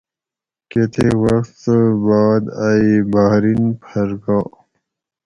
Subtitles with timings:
[0.69, 1.59] کتیک وخت
[2.05, 4.39] باد ائ بحرین پھر گا